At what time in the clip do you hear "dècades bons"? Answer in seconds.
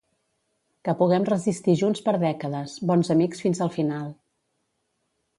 2.23-3.11